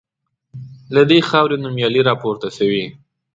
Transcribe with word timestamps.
له 0.93 1.01
دې 1.09 1.19
خاوري 1.29 1.57
نومیالي 1.63 2.01
راپورته 2.09 2.47
سوي 2.57 2.85